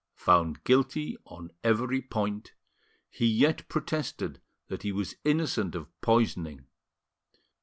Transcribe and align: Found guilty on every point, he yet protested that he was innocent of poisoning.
Found 0.15 0.63
guilty 0.63 1.15
on 1.25 1.51
every 1.63 2.01
point, 2.01 2.53
he 3.07 3.27
yet 3.27 3.69
protested 3.69 4.41
that 4.67 4.81
he 4.81 4.91
was 4.91 5.13
innocent 5.23 5.75
of 5.75 5.91
poisoning. 6.01 6.65